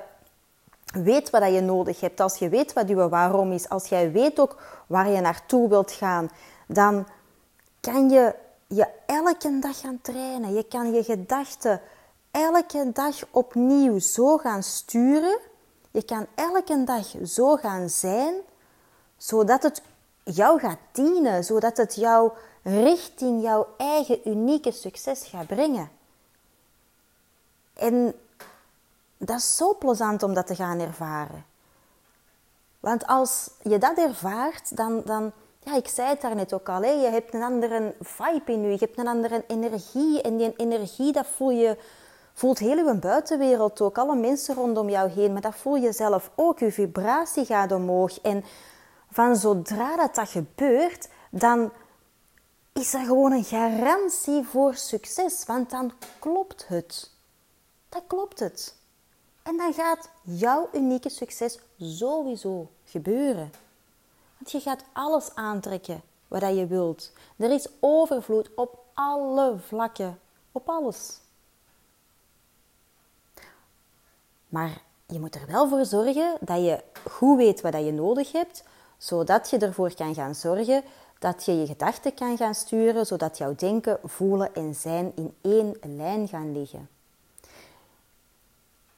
weet 0.93 1.29
wat 1.29 1.53
je 1.53 1.61
nodig 1.61 1.99
hebt, 1.99 2.19
als 2.19 2.37
je 2.37 2.49
weet 2.49 2.73
wat 2.73 2.87
je 2.87 3.09
waarom 3.09 3.51
is, 3.51 3.69
als 3.69 3.87
jij 3.87 4.11
weet 4.11 4.39
ook 4.39 4.61
waar 4.87 5.09
je 5.09 5.21
naartoe 5.21 5.69
wilt 5.69 5.91
gaan, 5.91 6.29
dan 6.67 7.07
kan 7.79 8.09
je 8.09 8.35
je 8.67 8.87
elke 9.05 9.59
dag 9.59 9.79
gaan 9.79 9.99
trainen. 10.01 10.53
Je 10.53 10.63
kan 10.63 10.93
je 10.93 11.03
gedachten 11.03 11.81
elke 12.31 12.89
dag 12.93 13.15
opnieuw 13.31 13.99
zo 13.99 14.37
gaan 14.37 14.63
sturen. 14.63 15.39
Je 15.91 16.03
kan 16.03 16.27
elke 16.35 16.83
dag 16.83 17.07
zo 17.25 17.55
gaan 17.55 17.89
zijn, 17.89 18.33
zodat 19.17 19.63
het 19.63 19.81
jou 20.23 20.59
gaat 20.59 20.79
dienen, 20.91 21.43
zodat 21.43 21.77
het 21.77 21.95
jou 21.95 22.31
richting 22.63 23.41
jouw 23.41 23.67
eigen 23.77 24.19
unieke 24.29 24.71
succes 24.71 25.23
gaat 25.23 25.47
brengen. 25.47 25.89
En 27.73 28.13
dat 29.17 29.37
is 29.37 29.55
zo 29.55 29.75
plezant 29.75 30.23
om 30.23 30.33
dat 30.33 30.47
te 30.47 30.55
gaan 30.55 30.79
ervaren. 30.79 31.45
Want 32.79 33.07
als 33.07 33.49
je 33.61 33.77
dat 33.77 33.97
ervaart, 33.97 34.77
dan, 34.77 35.01
dan 35.05 35.31
ja, 35.59 35.75
ik 35.75 35.87
zei 35.87 36.07
het 36.07 36.21
daarnet 36.21 36.53
ook 36.53 36.69
al, 36.69 36.81
hè, 36.81 36.89
je 36.89 37.09
hebt 37.09 37.33
een 37.33 37.43
andere 37.43 37.95
vibe 37.99 38.51
in 38.51 38.61
je, 38.61 38.71
je 38.71 38.77
hebt 38.77 38.97
een 38.97 39.07
andere 39.07 39.43
energie. 39.47 40.21
En 40.21 40.37
die 40.37 40.53
energie, 40.55 41.11
dat 41.11 41.27
voel 41.27 41.51
je, 41.51 41.77
voelt 42.33 42.59
heel 42.59 42.87
je 42.87 42.93
buitenwereld 42.93 43.81
ook, 43.81 43.97
alle 43.97 44.15
mensen 44.15 44.55
rondom 44.55 44.89
jou 44.89 45.09
heen. 45.09 45.33
Maar 45.33 45.41
dat 45.41 45.55
voel 45.55 45.75
je 45.75 45.91
zelf 45.91 46.31
ook, 46.35 46.59
je 46.59 46.71
vibratie 46.71 47.45
gaat 47.45 47.71
omhoog. 47.71 48.21
En 48.21 48.43
van 49.11 49.35
zodra 49.35 49.95
dat, 49.95 50.15
dat 50.15 50.29
gebeurt, 50.29 51.09
dan 51.29 51.71
is 52.73 52.93
er 52.93 53.05
gewoon 53.05 53.31
een 53.31 53.43
garantie 53.43 54.43
voor 54.43 54.75
succes. 54.75 55.45
Want 55.45 55.69
dan 55.69 55.93
klopt 56.19 56.67
het. 56.67 57.11
Dan 57.89 58.01
klopt 58.07 58.39
het. 58.39 58.75
En 59.43 59.57
dan 59.57 59.73
gaat 59.73 60.09
jouw 60.21 60.69
unieke 60.73 61.09
succes 61.09 61.59
sowieso 61.77 62.69
gebeuren. 62.85 63.51
Want 64.37 64.51
je 64.51 64.59
gaat 64.59 64.83
alles 64.93 65.35
aantrekken 65.35 66.01
wat 66.27 66.55
je 66.55 66.67
wilt. 66.67 67.11
Er 67.37 67.51
is 67.51 67.67
overvloed 67.79 68.49
op 68.55 68.85
alle 68.93 69.57
vlakken. 69.67 70.19
Op 70.51 70.69
alles. 70.69 71.19
Maar 74.49 74.81
je 75.07 75.19
moet 75.19 75.35
er 75.35 75.47
wel 75.47 75.67
voor 75.67 75.85
zorgen 75.85 76.37
dat 76.39 76.63
je 76.63 76.83
goed 77.09 77.37
weet 77.37 77.61
wat 77.61 77.73
je 77.73 77.91
nodig 77.91 78.31
hebt, 78.31 78.63
zodat 78.97 79.49
je 79.49 79.57
ervoor 79.57 79.95
kan 79.95 80.13
gaan 80.13 80.35
zorgen 80.35 80.83
dat 81.23 81.45
je 81.45 81.59
je 81.59 81.65
gedachten 81.65 82.13
kan 82.13 82.37
gaan 82.37 82.55
sturen, 82.55 83.05
zodat 83.05 83.37
jouw 83.37 83.55
denken, 83.55 83.99
voelen 84.03 84.55
en 84.55 84.75
zijn 84.75 85.11
in 85.15 85.33
één 85.41 85.75
lijn 85.81 86.27
gaan 86.27 86.51
liggen. 86.51 86.89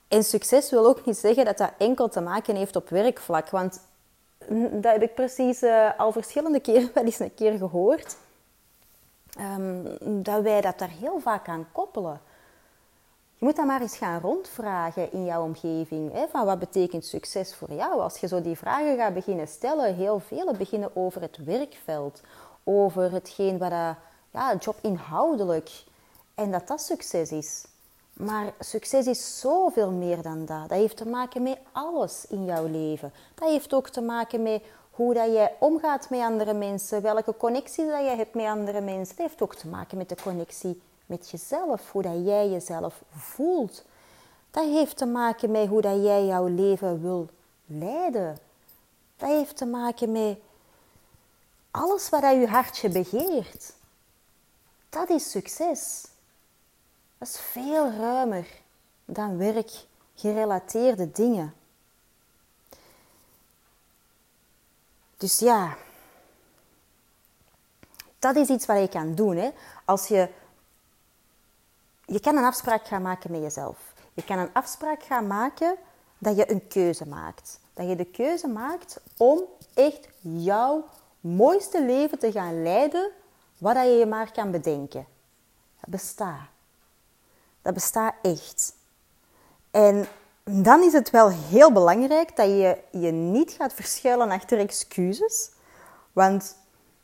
En 0.08 0.24
succes 0.24 0.70
wil 0.70 0.86
ook 0.86 1.06
niet 1.06 1.18
zeggen 1.18 1.46
dat 1.46 1.58
dat 1.58 1.72
enkel 1.78 2.10
te 2.10 2.22
maken 2.22 2.56
heeft 2.56 2.76
op 2.76 2.90
werkvlak, 2.90 3.50
want 3.50 3.82
dat 4.72 4.92
heb 4.92 5.02
ik 5.02 5.16
precies 5.16 5.64
uh, 5.64 5.90
al 5.98 6.12
verschillende 6.12 6.60
keren 6.60 6.92
wel 6.94 7.04
eens 7.04 7.20
een 7.20 7.34
keer 7.34 7.58
gehoord. 7.58 8.16
Um, 9.40 9.98
dat 10.24 10.42
wij 10.42 10.62
dat 10.62 10.80
daar 10.80 10.90
heel 10.90 11.20
vaak 11.20 11.48
aan 11.48 11.68
koppelen. 11.72 12.22
Je 13.38 13.46
moet 13.46 13.56
dan 13.56 13.68
maar 13.68 13.82
eens 13.82 13.98
gaan 13.98 14.22
rondvragen 14.22 15.12
in 15.12 15.26
jouw 15.26 15.44
omgeving. 15.44 16.12
Hè, 16.14 16.28
van 16.28 16.46
wat 16.46 16.60
betekent 16.60 17.06
succes 17.06 17.56
voor 17.56 17.72
jou? 17.72 18.00
Als 18.00 18.18
je 18.18 18.28
zo 18.28 18.42
die 18.42 18.58
vragen 18.58 18.98
gaat 18.98 19.14
beginnen 19.14 19.48
stellen, 19.48 19.96
heel 19.96 20.20
veel 20.20 20.54
beginnen 20.58 20.96
over 20.96 21.22
het 21.22 21.38
werkveld. 21.44 22.22
Over 22.64 23.12
hetgeen 23.12 23.58
wat 23.58 23.70
dat, 23.70 23.96
ja, 24.32 24.56
job 24.60 24.76
inhoudelijk. 24.82 25.84
En 26.36 26.52
dat 26.52 26.68
dat 26.68 26.82
succes 26.82 27.32
is. 27.32 27.66
Maar 28.14 28.54
succes 28.60 29.08
is 29.08 29.40
zoveel 29.40 29.92
meer 29.92 30.22
dan 30.22 30.46
dat. 30.46 30.70
Dat 30.70 30.78
heeft 30.78 30.98
te 30.98 31.08
maken 31.08 31.44
met 31.44 31.58
alles 31.72 32.26
in 32.28 32.46
jouw 32.46 32.66
leven. 32.66 33.14
Dat 33.36 33.50
heeft 33.50 33.74
ook 33.74 33.90
te 33.90 34.02
maken 34.02 34.44
met 34.44 34.64
hoe 34.92 35.14
dat 35.14 35.32
jij 35.32 35.56
omgaat 35.60 36.10
met 36.10 36.20
andere 36.20 36.54
mensen, 36.54 37.02
welke 37.02 37.38
connecties 37.38 37.88
dat 37.88 38.04
je 38.04 38.16
hebt 38.16 38.36
met 38.36 38.46
andere 38.46 38.82
mensen. 38.82 39.16
Dat 39.16 39.26
heeft 39.26 39.42
ook 39.42 39.56
te 39.56 39.68
maken 39.68 39.98
met 39.98 40.10
de 40.10 40.18
connectie 40.24 40.82
met 41.06 41.30
jezelf, 41.30 41.92
hoe 41.92 42.02
dat 42.02 42.26
jij 42.26 42.50
jezelf 42.50 43.02
voelt. 43.10 43.84
Dat 44.52 44.66
heeft 44.66 44.98
te 44.98 45.06
maken 45.06 45.52
met 45.52 45.68
hoe 45.68 45.82
dat 45.82 46.04
jij 46.04 46.26
jouw 46.26 46.48
leven 46.48 47.02
wil 47.02 47.30
leiden. 47.66 48.38
Dat 49.18 49.30
heeft 49.30 49.58
te 49.58 49.66
maken 49.66 50.12
met 50.12 50.38
alles 51.72 52.10
wat 52.10 52.22
je 52.22 52.48
hartje 52.48 52.90
begeert. 52.90 53.74
Dat 54.90 55.10
is 55.10 55.32
succes. 55.32 56.06
Dat 57.18 57.28
is 57.28 57.40
veel 57.40 57.92
ruimer 57.92 58.48
dan 59.06 59.38
werkgerelateerde 59.38 61.12
dingen. 61.12 61.54
Dus 65.18 65.40
ja, 65.40 65.78
dat 68.20 68.36
is 68.36 68.48
iets 68.48 68.66
wat 68.66 68.80
je 68.80 68.88
kan 68.88 69.16
doen. 69.16 69.38
Hè? 69.38 69.50
Als 69.86 70.08
je, 70.08 70.30
je 72.06 72.20
kan 72.20 72.38
een 72.38 72.44
afspraak 72.44 72.88
gaan 72.88 73.02
maken 73.02 73.32
met 73.32 73.42
jezelf. 73.42 73.94
Je 74.14 74.24
kan 74.24 74.38
een 74.38 74.54
afspraak 74.54 75.04
gaan 75.04 75.28
maken 75.28 75.76
dat 76.18 76.38
je 76.38 76.52
een 76.52 76.68
keuze 76.68 77.08
maakt. 77.08 77.60
Dat 77.74 77.88
je 77.88 77.96
de 77.96 78.06
keuze 78.06 78.48
maakt 78.48 79.00
om 79.18 79.44
echt 79.74 80.08
jouw 80.20 80.86
mooiste 81.20 81.84
leven 81.84 82.20
te 82.20 82.32
gaan 82.32 82.64
leiden, 82.64 83.12
wat 83.58 83.76
je 83.76 83.82
je 83.82 84.06
maar 84.06 84.32
kan 84.32 84.52
bedenken. 84.52 85.06
Dat 85.80 85.90
bestaat. 85.90 86.48
Dat 87.62 87.74
bestaat 87.74 88.14
echt. 88.22 88.74
En 89.72 90.08
dan 90.44 90.84
is 90.84 90.94
het 90.94 91.10
wel 91.10 91.30
heel 91.30 91.72
belangrijk 91.72 92.36
dat 92.36 92.48
je 92.48 92.78
je 92.92 93.12
niet 93.12 93.52
gaat 93.52 93.74
verschuilen 93.74 94.32
achter 94.32 94.60
excuses. 94.60 95.52
Want 96.14 96.58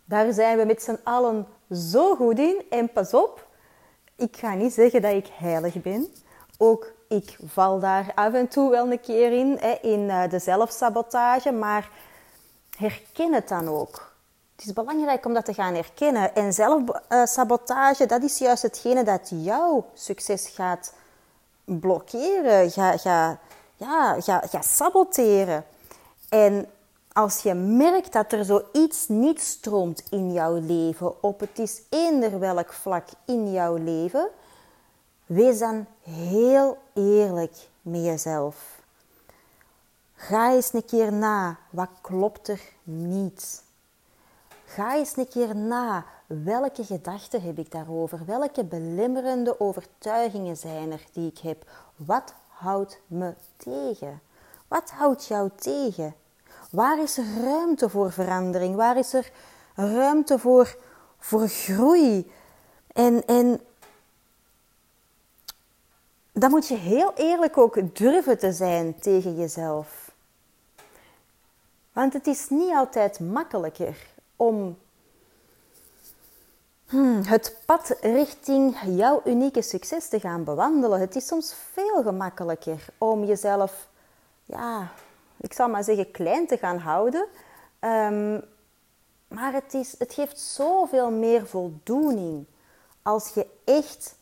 daar 0.05 0.33
zijn 0.33 0.57
we 0.57 0.65
met 0.65 0.83
z'n 0.83 0.99
allen 1.03 1.47
zo 1.71 2.15
goed 2.15 2.39
in. 2.39 2.65
En 2.69 2.91
pas 2.91 3.13
op, 3.13 3.47
ik 4.21 4.37
ga 4.37 4.53
niet 4.53 4.73
zeggen 4.73 5.01
dat 5.01 5.13
ik 5.13 5.27
heilig 5.33 5.81
ben. 5.81 6.07
Ook 6.57 6.91
ik 7.07 7.37
val 7.45 7.79
daar 7.79 8.11
af 8.15 8.33
en 8.33 8.47
toe 8.47 8.69
wel 8.69 8.91
een 8.91 9.01
keer 9.01 9.31
in, 9.31 9.81
in 9.81 10.09
eh, 10.09 10.29
de 10.29 10.39
zelfsabotage. 10.39 11.51
Maar 11.51 11.89
herken 12.77 13.33
het 13.33 13.47
dan 13.47 13.67
ook. 13.67 14.11
Het 14.55 14.65
is 14.65 14.73
belangrijk 14.73 15.25
om 15.25 15.33
dat 15.33 15.45
te 15.45 15.53
gaan 15.53 15.73
herkennen. 15.73 16.35
En 16.35 16.53
zelfsabotage, 16.53 18.05
dat 18.05 18.23
is 18.23 18.37
juist 18.37 18.61
hetgene 18.61 19.03
dat 19.03 19.31
jouw 19.33 19.85
succes 19.93 20.47
gaat 20.47 20.93
blokkeren, 21.65 22.71
gaat 22.71 23.01
ga, 23.01 23.39
ja, 23.75 24.21
ga, 24.21 24.43
ga 24.49 24.61
saboteren. 24.61 25.65
En 26.29 26.65
als 27.13 27.41
je 27.41 27.53
merkt 27.53 28.13
dat 28.13 28.31
er 28.31 28.45
zoiets 28.45 29.07
niet 29.07 29.41
stroomt 29.41 30.03
in 30.09 30.33
jouw 30.33 30.59
leven, 30.59 31.23
op 31.23 31.39
het 31.39 31.59
is 31.59 31.81
eender 31.89 32.39
welk 32.39 32.73
vlak 32.73 33.07
in 33.25 33.51
jouw 33.51 33.75
leven, 33.75 34.29
wees 35.25 35.59
dan 35.59 35.85
heel 36.01 36.77
eerlijk 36.93 37.69
met 37.81 38.03
jezelf. 38.03 38.79
Ga 40.15 40.51
eens 40.51 40.73
een 40.73 40.85
keer 40.85 41.13
na, 41.13 41.57
wat 41.69 41.89
klopt 42.01 42.47
er 42.47 42.61
niet? 42.83 43.63
Ga 44.65 44.95
eens 44.95 45.17
een 45.17 45.27
keer 45.27 45.55
na, 45.55 46.05
welke 46.27 46.83
gedachten 46.83 47.41
heb 47.41 47.57
ik 47.57 47.71
daarover? 47.71 48.25
Welke 48.25 48.63
belemmerende 48.63 49.59
overtuigingen 49.59 50.57
zijn 50.57 50.91
er 50.91 51.05
die 51.13 51.29
ik 51.29 51.37
heb? 51.37 51.69
Wat 51.95 52.33
houdt 52.47 52.99
me 53.07 53.33
tegen? 53.57 54.21
Wat 54.67 54.89
houdt 54.89 55.25
jou 55.25 55.49
tegen? 55.55 56.15
Waar 56.71 57.01
is 57.01 57.17
er 57.17 57.25
ruimte 57.41 57.89
voor 57.89 58.11
verandering? 58.11 58.75
Waar 58.75 58.97
is 58.97 59.13
er 59.13 59.31
ruimte 59.75 60.39
voor, 60.39 60.77
voor 61.19 61.47
groei? 61.47 62.31
En, 62.93 63.25
en 63.25 63.61
dan 66.31 66.49
moet 66.49 66.67
je 66.67 66.75
heel 66.75 67.13
eerlijk 67.15 67.57
ook 67.57 67.97
durven 67.97 68.37
te 68.37 68.51
zijn 68.51 68.99
tegen 68.99 69.35
jezelf. 69.35 70.11
Want 71.93 72.13
het 72.13 72.27
is 72.27 72.49
niet 72.49 72.73
altijd 72.73 73.19
makkelijker 73.19 73.95
om 74.35 74.77
hmm, 76.87 77.21
het 77.23 77.57
pad 77.65 77.97
richting 78.01 78.77
jouw 78.85 79.21
unieke 79.25 79.61
succes 79.61 80.07
te 80.07 80.19
gaan 80.19 80.43
bewandelen. 80.43 80.99
Het 80.99 81.15
is 81.15 81.27
soms 81.27 81.53
veel 81.73 82.03
gemakkelijker 82.03 82.85
om 82.97 83.23
jezelf 83.23 83.87
ja, 84.45 84.91
ik 85.41 85.53
zal 85.53 85.69
maar 85.69 85.83
zeggen, 85.83 86.11
klein 86.11 86.47
te 86.47 86.57
gaan 86.57 86.77
houden. 86.77 87.27
Ehm, 87.79 88.39
maar 89.27 89.53
het, 89.53 89.73
is, 89.73 89.95
het 89.97 90.13
geeft 90.13 90.39
zoveel 90.39 91.11
meer 91.11 91.47
voldoening 91.47 92.45
als 93.01 93.33
je 93.33 93.47
echt 93.63 94.15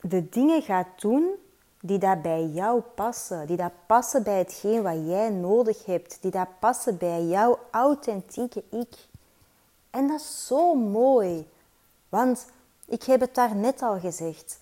de 0.00 0.28
dingen 0.28 0.62
gaat 0.62 1.00
doen 1.00 1.34
die 1.80 1.98
daar 1.98 2.20
bij 2.20 2.44
jou 2.44 2.80
passen. 2.80 3.46
Die 3.46 3.56
daar 3.56 3.72
passen 3.86 4.22
bij 4.22 4.38
hetgeen 4.38 4.82
wat 4.82 5.06
jij 5.06 5.30
nodig 5.30 5.84
hebt. 5.84 6.18
Die 6.20 6.30
daar 6.30 6.48
passen 6.58 6.96
bij 6.96 7.24
jouw 7.24 7.58
authentieke 7.70 8.64
ik. 8.70 8.94
En 9.90 10.06
dat 10.06 10.20
is 10.20 10.46
zo 10.46 10.74
mooi. 10.74 11.48
Want 12.08 12.46
ik 12.86 13.02
heb 13.02 13.20
het 13.20 13.34
daar 13.34 13.56
net 13.56 13.82
al 13.82 13.98
gezegd. 13.98 14.58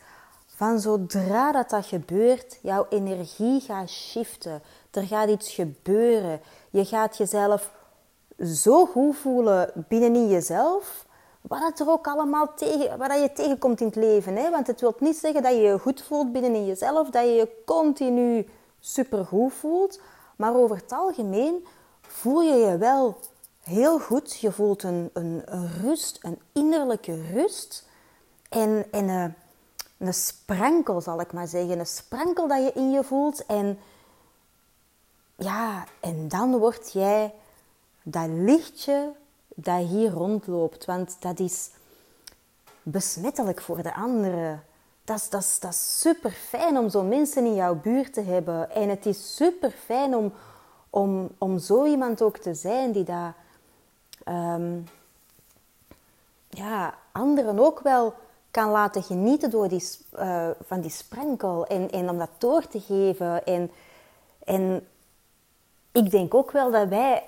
Van 0.47 0.81
zodra 0.81 1.53
dat, 1.53 1.71
dat 1.71 1.87
gebeurt, 1.87 2.59
jouw 2.63 2.87
energie 2.89 3.61
gaat 3.61 3.91
shiften. 3.91 4.63
Er 4.95 5.07
gaat 5.07 5.29
iets 5.29 5.53
gebeuren. 5.53 6.41
Je 6.71 6.85
gaat 6.85 7.17
jezelf 7.17 7.71
zo 8.39 8.87
goed 8.87 9.17
voelen 9.17 9.71
binnenin 9.89 10.29
jezelf. 10.29 11.07
Wat 11.41 11.81
er 11.81 11.91
ook 11.91 12.07
allemaal 12.07 12.55
tegen, 12.55 12.99
wat 12.99 13.21
je 13.21 13.33
tegenkomt 13.35 13.81
in 13.81 13.87
het 13.87 13.97
leven. 13.97 14.37
Hè? 14.37 14.51
Want 14.51 14.67
het 14.67 14.81
wil 14.81 14.95
niet 14.99 15.17
zeggen 15.17 15.43
dat 15.43 15.53
je 15.53 15.61
je 15.61 15.79
goed 15.79 16.03
voelt 16.03 16.33
binnenin 16.33 16.67
jezelf. 16.67 17.11
Dat 17.11 17.25
je 17.25 17.33
je 17.33 17.63
continu 17.67 18.49
supergoed 18.81 19.53
voelt. 19.53 20.01
Maar 20.37 20.55
over 20.57 20.77
het 20.77 20.93
algemeen 20.93 21.67
voel 22.01 22.43
je 22.43 22.55
je 22.55 22.79
wel 22.79 23.19
heel 23.63 23.99
goed. 23.99 24.39
Je 24.41 24.53
voelt 24.53 24.83
een, 24.83 25.11
een, 25.13 25.43
een 25.45 25.71
rust, 25.83 26.19
een 26.23 26.39
innerlijke 26.53 27.23
rust. 27.33 27.89
En, 28.49 28.87
en 28.91 29.09
een, 29.09 29.35
een 29.99 30.15
sprankel, 30.15 31.01
zal 31.01 31.21
ik 31.21 31.33
maar 31.33 31.49
zeggen. 31.49 31.79
Een 31.79 31.87
sprankel 31.87 32.49
dat 32.49 32.63
je 32.63 32.73
in 32.73 32.91
je 32.91 33.05
voelt. 33.05 33.47
En 33.47 33.79
ja, 35.37 35.85
en 36.01 36.29
dan 36.29 36.59
word 36.59 36.93
jij 36.93 37.35
dat 38.03 38.29
lichtje 38.29 39.13
dat 39.55 39.87
hier 39.87 40.11
rondloopt. 40.11 40.85
Want 40.85 41.17
dat 41.21 41.39
is 41.39 41.71
besmettelijk 42.83 43.61
voor 43.61 43.83
de 43.83 43.95
anderen. 43.95 44.65
Dat 45.05 45.17
is, 45.17 45.29
dat, 45.29 45.41
is, 45.41 45.61
dat 45.61 45.75
super 45.75 46.31
fijn 46.31 46.79
om 46.79 46.89
zo 46.89 47.03
mensen 47.03 47.45
in 47.45 47.55
jouw 47.55 47.75
buurt 47.75 48.13
te 48.13 48.21
hebben. 48.21 48.71
En 48.71 48.89
het 48.89 49.07
is 49.07 49.37
super 49.37 49.71
fijn 49.71 50.17
om, 50.17 50.33
om, 50.91 51.29
om 51.39 51.59
zo 51.59 51.85
iemand 51.85 52.23
ook 52.23 52.37
te 52.37 52.55
zijn 52.55 52.93
die 52.93 53.05
dat, 53.05 53.33
ehm, 54.25 54.81
ja, 56.49 56.95
anderen 57.13 57.59
ook 57.59 57.81
wel 57.81 58.15
kan 58.51 58.71
laten 58.71 59.03
genieten 59.03 59.51
door 59.51 59.69
die, 59.69 59.89
uh, 60.19 60.49
van 60.61 60.81
die 60.81 60.91
sprankel. 60.91 61.67
En, 61.67 61.91
en 61.91 62.11
om 62.11 62.19
dat 62.19 62.31
door 62.39 62.69
te 62.69 62.81
geven. 62.81 63.45
En, 63.45 63.71
en 64.45 64.87
ik 65.95 66.11
denk 66.11 66.35
ook 66.35 66.51
wel 66.51 66.71
dat 66.71 66.89
wij 66.89 67.23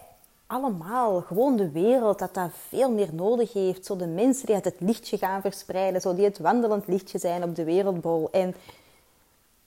allemaal, 0.47 1.21
gewoon 1.21 1.57
de 1.57 1.71
wereld, 1.71 2.19
dat 2.19 2.35
dat 2.35 2.51
veel 2.69 2.91
meer 2.91 3.15
nodig 3.15 3.53
heeft. 3.53 3.87
Zo 3.87 3.97
de 3.97 4.07
mensen 4.07 4.47
die 4.47 4.55
het 4.55 4.75
lichtje 4.79 5.19
gaan 5.19 5.41
verspreiden, 5.41 6.01
zo 6.01 6.15
die 6.15 6.25
het 6.25 6.39
wandelend 6.39 6.87
lichtje 6.87 7.19
zijn 7.19 7.43
op 7.43 7.57
de 7.57 7.65
wereldbol. 7.65 8.29
En 8.31 8.55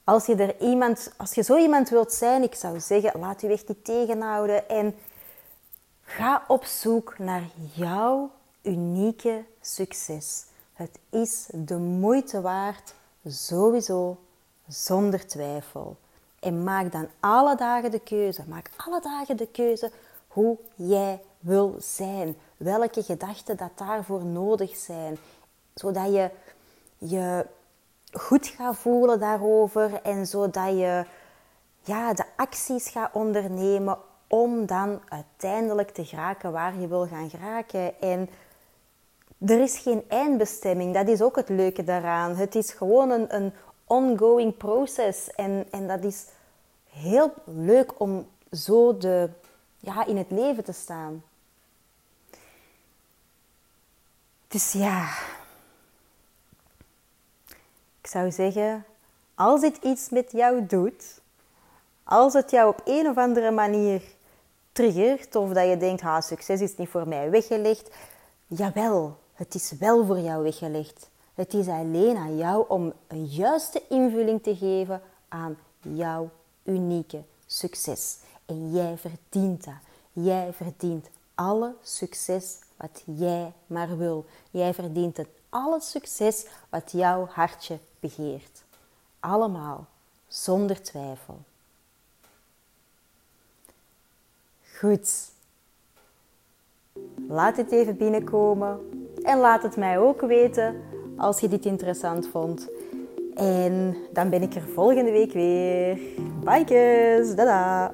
als 0.04 0.26
je, 0.26 0.36
er 0.36 0.60
iemand, 0.62 1.12
als 1.18 1.34
je 1.34 1.42
zo 1.42 1.58
iemand 1.58 1.90
wilt 1.90 2.14
zijn, 2.14 2.44
ik 2.44 2.56
zou 2.56 2.80
zeggen, 2.80 3.20
laat 3.20 3.44
u 3.44 3.52
echt 3.52 3.68
niet 3.68 3.86
tegenhouden 3.86 4.70
en 4.70 4.96
ga 6.02 6.44
op 6.48 6.66
zoek 6.66 7.18
naar 7.18 7.44
jouw 7.74 8.32
unieke 8.62 9.44
succes. 9.62 10.46
Het 10.74 11.00
is 11.10 11.48
de 11.52 11.78
moeite 11.78 12.42
waard, 12.42 12.94
sowieso, 13.26 14.18
zonder 14.68 15.28
twijfel. 15.28 15.98
En 16.40 16.64
maak 16.64 16.92
dan 16.92 17.08
alle 17.20 17.56
dagen 17.56 17.92
de 17.92 18.00
keuze. 18.00 18.44
Maak 18.48 18.70
alle 18.78 19.02
dagen 19.02 19.38
de 19.38 19.48
keuze 19.48 19.92
hoe 20.28 20.58
jij 20.76 21.22
wil 21.40 21.76
zijn. 21.80 22.36
Welke 22.58 23.04
gedachten 23.04 23.58
dat 23.58 23.72
daarvoor 23.76 24.26
nodig 24.26 24.76
zijn. 24.76 25.18
Zodat 25.74 26.14
je 26.14 26.30
je 26.98 27.46
goed 28.12 28.48
gaat 28.48 28.76
voelen 28.76 29.20
daarover. 29.20 30.02
En 30.02 30.28
zodat 30.28 30.70
je 30.70 31.06
ja, 31.84 32.14
de 32.14 32.26
acties 32.36 32.90
gaat 32.90 33.14
ondernemen 33.14 33.98
om 34.28 34.66
dan 34.66 35.02
uiteindelijk 35.08 35.90
te 35.90 36.06
geraken 36.06 36.52
waar 36.52 36.80
je 36.80 36.88
wil 36.88 37.08
gaan 37.08 37.30
geraken. 37.30 38.02
En 38.02 38.30
er 39.46 39.62
is 39.62 39.78
geen 39.78 40.04
eindbestemming. 40.08 40.94
Dat 40.94 41.08
is 41.08 41.22
ook 41.22 41.36
het 41.36 41.50
leuke 41.50 41.84
daaraan. 41.84 42.36
Het 42.36 42.56
is 42.56 42.72
gewoon 42.72 43.10
een, 43.10 43.36
een 43.36 43.54
ongoing 43.90 44.58
proces. 44.58 45.32
En, 45.36 45.68
en 45.72 45.88
dat 45.88 46.04
is 46.04 46.26
heel 46.90 47.34
leuk 47.44 48.00
om 48.00 48.28
zo 48.52 48.98
de, 48.98 49.30
ja, 49.80 50.06
in 50.06 50.18
het 50.18 50.32
leven 50.32 50.64
te 50.64 50.72
staan. 50.72 51.24
Dus 54.48 54.72
ja, 54.72 55.10
ik 58.02 58.08
zou 58.08 58.32
zeggen, 58.32 58.86
als 59.36 59.62
het 59.62 59.78
iets 59.82 60.10
met 60.10 60.32
jou 60.32 60.66
doet, 60.66 61.22
als 62.04 62.34
het 62.34 62.52
jou 62.52 62.70
op 62.70 62.82
een 62.86 63.08
of 63.08 63.18
andere 63.18 63.52
manier 63.52 64.02
triggert, 64.72 65.36
of 65.36 65.50
dat 65.50 65.70
je 65.70 65.78
denkt, 65.78 66.02
ha, 66.02 66.22
succes 66.22 66.62
is 66.62 66.78
niet 66.78 66.90
voor 66.90 67.08
mij 67.08 67.30
weggelegd, 67.30 67.90
jawel, 68.48 69.18
het 69.34 69.56
is 69.56 69.72
wel 69.80 70.06
voor 70.06 70.20
jou 70.20 70.44
weggelegd. 70.44 71.10
Het 71.40 71.54
is 71.54 71.68
alleen 71.68 72.18
aan 72.18 72.38
jou 72.38 72.66
om 72.68 72.94
een 73.08 73.26
juiste 73.26 73.82
invulling 73.90 74.44
te 74.44 74.56
geven 74.56 75.02
aan 75.28 75.58
jouw 75.82 76.30
unieke 76.64 77.22
succes. 77.46 78.18
En 78.46 78.72
jij 78.72 78.98
verdient 78.98 79.64
dat. 79.64 79.74
Jij 80.12 80.54
verdient 80.54 81.10
alle 81.36 81.76
succes 81.82 82.60
wat 82.78 83.04
jij 83.06 83.54
maar 83.68 83.98
wil. 83.98 84.26
Jij 84.52 84.74
verdient 84.74 85.18
het 85.18 85.28
alle 85.50 85.82
succes 85.82 86.46
wat 86.70 86.92
jouw 86.92 87.26
hartje 87.26 87.80
begeert. 88.00 88.64
Allemaal, 89.20 89.86
zonder 90.28 90.82
twijfel. 90.82 91.40
Goed. 94.78 95.32
Laat 97.28 97.56
dit 97.56 97.72
even 97.72 97.98
binnenkomen 97.98 98.80
en 99.24 99.38
laat 99.38 99.64
het 99.64 99.76
mij 99.76 100.00
ook 100.00 100.22
weten 100.22 100.98
als 101.20 101.40
je 101.40 101.48
dit 101.48 101.66
interessant 101.66 102.28
vond. 102.28 102.68
En 103.36 103.96
dan 104.14 104.30
ben 104.30 104.42
ik 104.42 104.56
er 104.56 104.64
volgende 104.74 105.12
week 105.12 105.34
weer. 105.34 106.00
Bye, 106.44 107.34
Dada! 107.36 107.92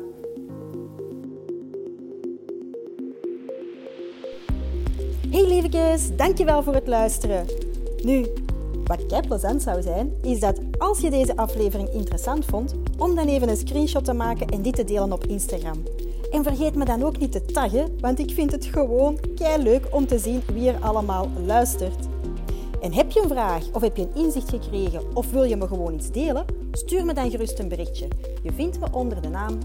Hey 5.29 5.47
lievekes, 5.47 6.15
dankjewel 6.15 6.63
voor 6.63 6.73
het 6.73 6.87
luisteren. 6.87 7.45
Nu, 8.03 8.25
wat 8.83 9.05
kei 9.05 9.27
plezant 9.27 9.61
zou 9.61 9.81
zijn, 9.81 10.13
is 10.21 10.39
dat 10.39 10.59
als 10.77 10.99
je 10.99 11.09
deze 11.09 11.35
aflevering 11.35 11.89
interessant 11.89 12.45
vond, 12.45 12.75
om 12.97 13.15
dan 13.15 13.27
even 13.27 13.49
een 13.49 13.57
screenshot 13.57 14.05
te 14.05 14.13
maken 14.13 14.47
en 14.47 14.61
dit 14.61 14.75
te 14.75 14.83
delen 14.83 15.11
op 15.11 15.25
Instagram. 15.25 15.83
En 16.31 16.43
vergeet 16.43 16.75
me 16.75 16.85
dan 16.85 17.03
ook 17.03 17.17
niet 17.17 17.31
te 17.31 17.45
taggen, 17.45 17.97
want 17.99 18.19
ik 18.19 18.31
vind 18.31 18.51
het 18.51 18.65
gewoon 18.65 19.19
kei 19.35 19.63
leuk 19.63 19.87
om 19.91 20.07
te 20.07 20.19
zien 20.19 20.41
wie 20.53 20.69
er 20.69 20.83
allemaal 20.83 21.29
luistert. 21.45 22.14
En 22.85 22.93
heb 22.93 23.11
je 23.11 23.21
een 23.21 23.29
vraag 23.29 23.63
of 23.71 23.81
heb 23.81 23.97
je 23.97 24.03
een 24.03 24.15
inzicht 24.23 24.49
gekregen 24.49 25.15
of 25.15 25.31
wil 25.31 25.43
je 25.43 25.55
me 25.55 25.67
gewoon 25.67 25.93
iets 25.93 26.11
delen? 26.11 26.45
Stuur 26.71 27.05
me 27.05 27.13
dan 27.13 27.31
gerust 27.31 27.59
een 27.59 27.67
berichtje. 27.67 28.07
Je 28.43 28.51
vindt 28.51 28.79
me 28.79 28.85
onder 28.91 29.21
de 29.21 29.29
naam 29.29 29.59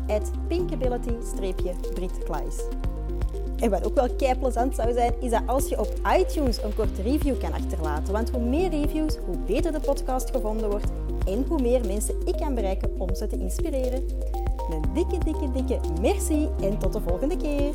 pinkability-britkleis. 0.49 2.57
En 3.57 3.71
wat 3.71 3.87
ook 3.87 3.95
wel 3.95 4.15
kei 4.15 4.39
plezant 4.39 4.75
zou 4.75 4.93
zijn, 4.93 5.13
is 5.21 5.31
dat 5.31 5.43
als 5.47 5.69
je 5.69 5.79
op 5.79 5.93
iTunes 6.19 6.63
een 6.63 6.75
korte 6.75 7.03
review 7.03 7.41
kan 7.41 7.53
achterlaten. 7.53 8.13
Want 8.13 8.31
hoe 8.31 8.43
meer 8.43 8.71
reviews, 8.71 9.17
hoe 9.27 9.39
beter 9.47 9.73
de 9.73 9.81
podcast 9.81 10.31
gevonden 10.31 10.71
wordt 10.71 10.91
en 11.27 11.45
hoe 11.49 11.61
meer 11.61 11.87
mensen 11.87 12.15
ik 12.25 12.37
kan 12.37 12.55
bereiken 12.55 12.91
om 12.99 13.15
ze 13.15 13.27
te 13.27 13.39
inspireren. 13.39 14.05
Een 14.71 14.83
dikke, 14.95 15.19
dikke, 15.25 15.51
dikke 15.53 15.79
merci 16.01 16.49
en 16.61 16.79
tot 16.79 16.93
de 16.93 17.01
volgende 17.01 17.37
keer. 17.37 17.73